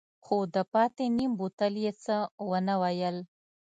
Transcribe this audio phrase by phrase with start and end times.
[0.25, 2.15] خو د پاتې نيم بوتل يې څه
[2.49, 3.17] ونه ويل.